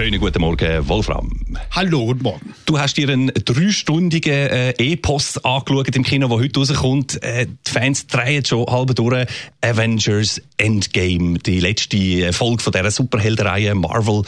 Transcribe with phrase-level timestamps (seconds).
[0.00, 1.30] Schönen guten Morgen, Wolfram.
[1.72, 2.54] Hallo, guten Morgen.
[2.64, 7.22] Du hast dir einen dreistündigen äh, Epos angeschaut im Kino, der heute rauskommt.
[7.22, 9.26] Äh, die Fans drehen schon halb durch.
[9.60, 14.22] Avengers Endgame, die letzte Folge von dieser Superheldenreihe Marvel.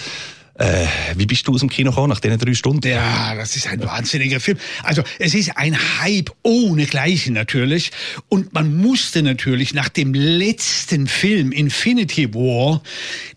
[0.56, 2.86] Äh, wie bist du aus dem Kino gekommen nach diesen drei Stunden?
[2.86, 4.58] Ja, das ist ein wahnsinniger Film.
[4.82, 7.91] Also es ist ein Hype ohne Gleichen natürlich.
[8.28, 12.82] Und man musste natürlich nach dem letzten Film Infinity War,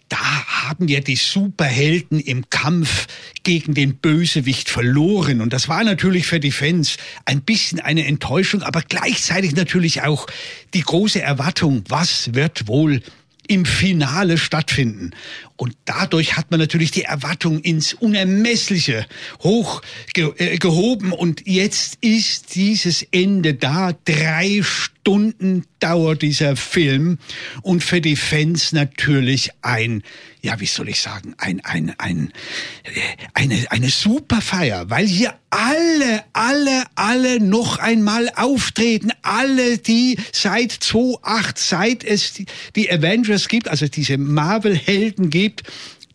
[0.10, 3.08] da haben ja die Superhelden im Kampf
[3.44, 5.42] gegen den Bösewicht verloren.
[5.42, 10.28] Und das war natürlich für die Fans ein bisschen eine Enttäuschung, aber gleichzeitig natürlich auch
[10.74, 13.02] die große Erwartung, was wird wohl
[13.48, 15.12] im Finale stattfinden.
[15.58, 19.06] Und dadurch hat man natürlich die Erwartung ins Unermessliche
[19.42, 19.82] hoch
[20.16, 21.14] äh, gehoben.
[21.14, 23.94] Und jetzt ist dieses Ende da.
[24.04, 27.20] Drei Stunden dauert dieser Film.
[27.62, 30.04] Und für die Fans natürlich ein,
[30.42, 32.34] ja, wie soll ich sagen, ein, ein, ein,
[32.84, 32.90] äh,
[33.34, 39.12] eine, eine super Feier, weil hier alle, alle, alle noch einmal auftreten.
[39.22, 42.34] Alle, die seit 2008, seit es
[42.76, 45.45] die Avengers gibt, also diese Marvel-Helden gibt,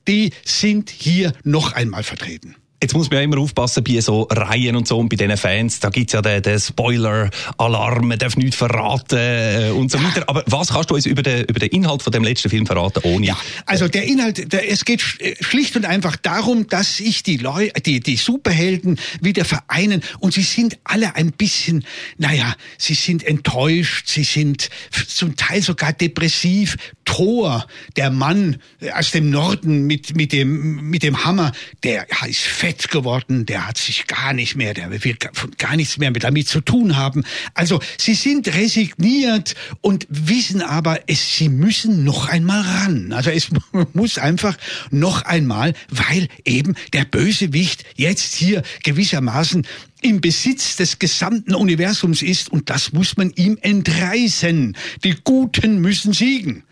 [0.08, 2.56] die sind hier noch einmal vertreten.
[2.82, 5.80] Jetzt muss man ja immer aufpassen bei so Reihen und so und bei diesen Fans.
[5.80, 10.04] Da gibt's ja den, den Spoiler-Alarm, man darf nichts verraten äh, und so ja.
[10.04, 10.24] weiter.
[10.26, 13.00] Aber was kannst du uns über den, über den Inhalt von dem letzten Film verraten,
[13.02, 13.26] ohne?
[13.26, 13.36] Ja,
[13.66, 18.00] also der Inhalt, der, es geht schlicht und einfach darum, dass sich die Leute, die,
[18.00, 21.84] die Superhelden wieder vereinen und sie sind alle ein bisschen,
[22.16, 24.70] naja, sie sind enttäuscht, sie sind
[25.06, 26.78] zum Teil sogar depressiv.
[27.04, 28.58] Thor, der Mann
[28.94, 31.50] aus dem Norden mit, mit dem, mit dem Hammer,
[31.82, 35.16] der ist fett fett geworden, der hat sich gar nicht mehr, der will
[35.58, 37.24] gar nichts mehr mit damit zu tun haben.
[37.54, 43.12] Also sie sind resigniert und wissen aber, es, sie müssen noch einmal ran.
[43.12, 43.48] Also es
[43.92, 44.56] muss einfach
[44.90, 49.66] noch einmal, weil eben der Bösewicht jetzt hier gewissermaßen
[50.02, 54.76] im Besitz des gesamten Universums ist und das muss man ihm entreißen.
[55.02, 56.62] Die Guten müssen siegen.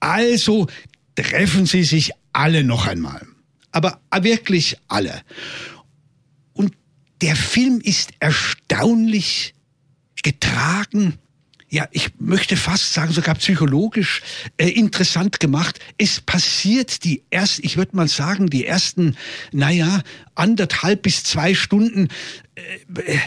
[0.00, 0.66] Also
[1.14, 3.26] treffen sie sich alle noch einmal
[3.76, 5.20] aber wirklich alle.
[6.54, 6.72] Und
[7.20, 9.54] der Film ist erstaunlich
[10.22, 11.18] getragen,
[11.68, 14.22] ja, ich möchte fast sagen, sogar psychologisch
[14.56, 15.78] äh, interessant gemacht.
[15.98, 19.14] Es passiert die erst, ich würde mal sagen, die ersten,
[19.52, 20.00] naja,
[20.34, 22.08] anderthalb bis zwei Stunden
[22.54, 23.18] äh, äh,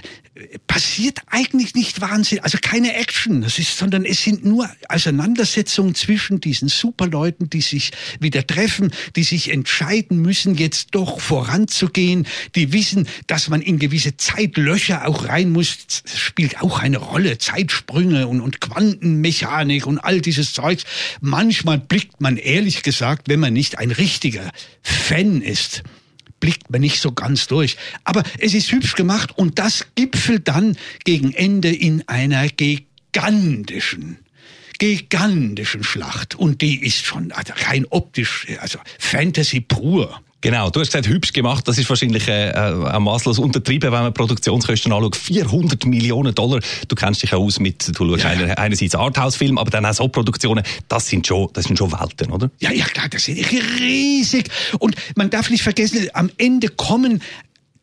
[0.68, 6.40] passiert eigentlich nicht Wahnsinn, also keine Action, das ist, sondern es sind nur Auseinandersetzungen zwischen
[6.40, 13.08] diesen Superleuten, die sich wieder treffen, die sich entscheiden müssen, jetzt doch voranzugehen, die wissen,
[13.28, 18.42] dass man in gewisse Zeitlöcher auch rein muss, das spielt auch eine Rolle, Zeitsprünge und,
[18.42, 20.86] und Quantenmechanik und all dieses Zeugs.
[21.22, 24.50] Manchmal blickt man ehrlich gesagt, wenn man nicht ein richtiger
[24.82, 25.84] Fan ist,
[26.40, 27.78] blickt man nicht so ganz durch.
[28.04, 34.20] Aber es ist hübsch gemacht und das gipfelt dann gegen Ende in einer gigantischen
[34.80, 40.22] gigantischen Schlacht und die ist schon also rein optisch also Fantasy pur.
[40.42, 41.68] Genau, du hast gesagt, hübsch gemacht.
[41.68, 45.18] Das ist wahrscheinlich äh, äh, maßlos untertrieben, wenn man Produktionskosten anschaut.
[45.18, 46.62] 400 Millionen Dollar.
[46.88, 48.30] Du kennst dich ja aus mit, du schaust ja.
[48.30, 50.64] einer, einerseits Arthouse-Film, aber dann auch so Produktionen.
[50.88, 52.50] Das sind schon, das sind schon Welten, oder?
[52.60, 54.50] Ja, ja, klar, das sind riesig.
[54.80, 57.22] Und man darf nicht vergessen, am Ende kommen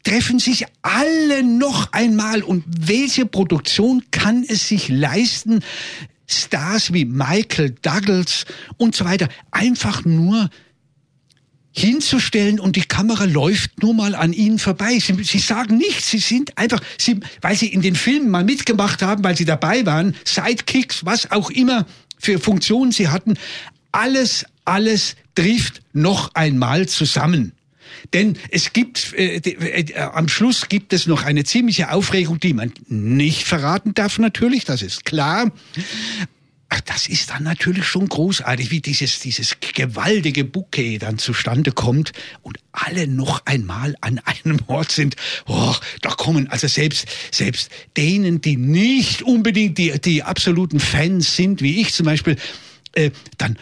[0.03, 2.43] treffen sich alle noch einmal.
[2.43, 5.63] Und welche Produktion kann es sich leisten,
[6.29, 8.47] Stars wie Michael Douglas
[8.77, 10.49] und so weiter einfach nur
[11.77, 14.99] hinzustellen und die Kamera läuft nur mal an ihnen vorbei.
[14.99, 19.03] Sie, sie sagen nichts, sie sind einfach, sie, weil sie in den Filmen mal mitgemacht
[19.03, 21.87] haben, weil sie dabei waren, Sidekicks, was auch immer
[22.19, 23.35] für Funktionen sie hatten,
[23.93, 27.53] alles, alles trifft noch einmal zusammen.
[28.15, 32.73] Denn es gibt, äh, äh, am Schluss gibt es noch eine ziemliche Aufregung, die man
[32.89, 35.51] nicht verraten darf natürlich, das ist klar.
[36.85, 42.59] Das ist dann natürlich schon großartig, wie dieses, dieses gewaltige Bouquet dann zustande kommt und
[42.73, 45.17] alle noch einmal an einem Ort sind.
[45.47, 51.63] Oh, da kommen also selbst, selbst denen, die nicht unbedingt die, die absoluten Fans sind,
[51.63, 52.37] wie ich zum Beispiel,
[52.97, 53.59] äh, dann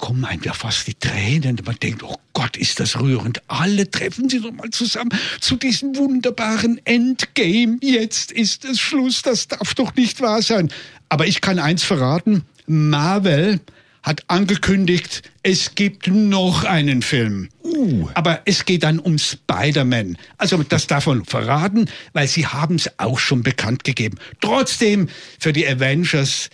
[0.00, 1.60] kommen einem ja fast die Tränen.
[1.64, 3.40] Man denkt, oh Gott, ist das rührend.
[3.46, 5.10] Alle treffen sich doch mal zusammen
[5.40, 7.78] zu diesem wunderbaren Endgame.
[7.80, 9.22] Jetzt ist es Schluss.
[9.22, 10.70] Das darf doch nicht wahr sein.
[11.08, 12.42] Aber ich kann eins verraten.
[12.66, 13.60] Marvel
[14.02, 17.48] hat angekündigt, es gibt noch einen Film.
[17.62, 18.08] Uh.
[18.12, 20.18] Aber es geht dann um Spider-Man.
[20.36, 24.18] Also das darf man verraten, weil sie haben es auch schon bekannt gegeben.
[24.42, 26.50] Trotzdem für die Avengers,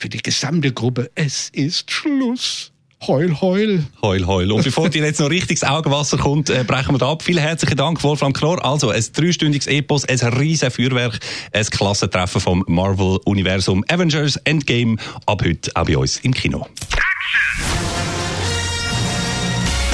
[0.00, 2.72] für die gesamte Gruppe, es ist Schluss.
[3.06, 3.84] Heul, heul.
[4.02, 4.52] Heul, heul.
[4.52, 7.22] Und bevor dir jetzt noch richtiges Augenwasser kommt, äh, brechen wir da ab.
[7.22, 8.62] Vielen herzlichen Dank, Wolfram Knorr.
[8.62, 11.18] Also, ein dreistündiges Epos, ein riesen Feuerwerk,
[11.52, 14.96] ein Klassentreffen vom Marvel-Universum Avengers Endgame.
[15.24, 16.66] Ab heute auch bei uns im Kino.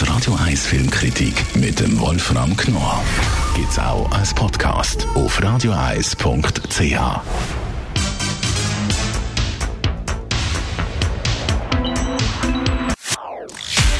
[0.00, 3.04] Die Radio 1 Filmkritik mit dem Wolfram Knorr
[3.54, 7.65] gibt's auch als Podcast auf radioeis.ch.